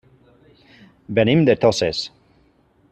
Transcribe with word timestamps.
Venim 1.19 1.45
de 1.51 1.57
Toses. 1.67 2.03